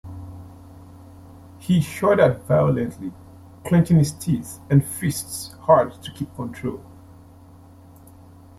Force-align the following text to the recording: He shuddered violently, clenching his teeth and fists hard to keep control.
He 1.59 1.79
shuddered 1.79 2.41
violently, 2.47 3.13
clenching 3.63 3.97
his 3.99 4.11
teeth 4.13 4.57
and 4.67 4.83
fists 4.83 5.51
hard 5.61 5.93
to 6.01 6.11
keep 6.11 6.33
control. 6.35 6.81